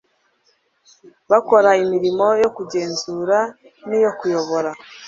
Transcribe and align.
bakora 1.31 1.69
imirimo 1.83 2.25
yo 2.43 2.49
kugenzura 2.55 3.37
n'iyo 3.87 4.11
kuyobora 4.19 4.71